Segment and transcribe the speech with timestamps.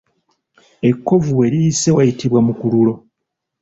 [0.89, 2.93] Ekkovu we liyise wayitibwa mukululo.